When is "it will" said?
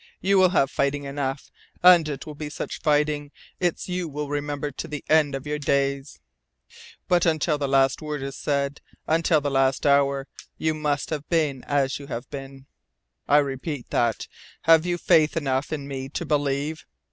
2.09-2.33